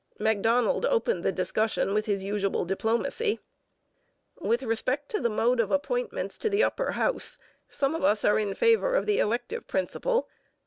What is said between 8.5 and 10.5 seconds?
favour of the elective principle.